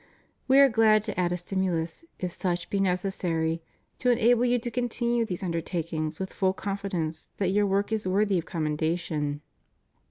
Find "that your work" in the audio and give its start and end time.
7.37-7.91